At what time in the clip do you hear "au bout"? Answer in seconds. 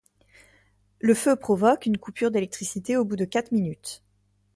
2.97-3.15